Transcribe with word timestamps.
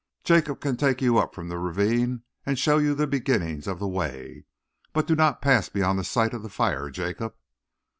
"Jacob 0.23 0.59
can 0.61 0.75
take 0.77 0.99
you 0.99 1.19
up 1.19 1.35
from 1.35 1.47
the 1.47 1.59
ravine 1.59 2.23
and 2.43 2.57
show 2.57 2.79
you 2.79 2.95
the 2.95 3.05
beginning 3.05 3.67
of 3.69 3.77
the 3.77 3.87
way. 3.87 4.45
But 4.93 5.05
do 5.05 5.15
not 5.15 5.43
pass 5.43 5.69
beyond 5.69 5.99
the 5.99 6.03
sight 6.03 6.33
of 6.33 6.41
the 6.41 6.49
fire, 6.49 6.89
Jacob." 6.89 7.35